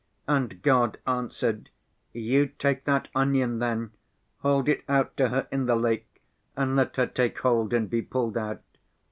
[0.27, 1.69] And God answered:
[2.11, 3.91] 'You take that onion then,
[4.39, 6.23] hold it out to her in the lake,
[6.57, 8.63] and let her take hold and be pulled out.